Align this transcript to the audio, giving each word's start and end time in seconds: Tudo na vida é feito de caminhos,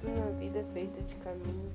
Tudo 0.00 0.20
na 0.20 0.30
vida 0.38 0.58
é 0.58 0.64
feito 0.72 1.02
de 1.02 1.14
caminhos, 1.16 1.72